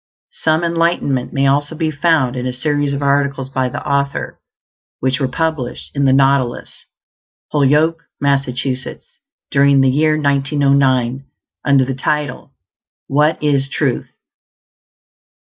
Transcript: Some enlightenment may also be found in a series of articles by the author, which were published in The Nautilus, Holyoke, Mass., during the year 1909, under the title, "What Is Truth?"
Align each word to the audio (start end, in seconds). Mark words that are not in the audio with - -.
Some 0.41 0.63
enlightenment 0.63 1.31
may 1.31 1.45
also 1.45 1.75
be 1.75 1.91
found 1.91 2.35
in 2.35 2.47
a 2.47 2.53
series 2.53 2.91
of 2.91 3.03
articles 3.03 3.49
by 3.49 3.69
the 3.69 3.87
author, 3.87 4.39
which 4.99 5.19
were 5.19 5.27
published 5.27 5.95
in 5.95 6.05
The 6.05 6.11
Nautilus, 6.11 6.87
Holyoke, 7.51 8.05
Mass., 8.19 8.49
during 9.51 9.81
the 9.81 9.91
year 9.91 10.19
1909, 10.19 11.25
under 11.63 11.85
the 11.85 11.93
title, 11.93 12.51
"What 13.05 13.43
Is 13.43 13.69
Truth?" 13.71 14.07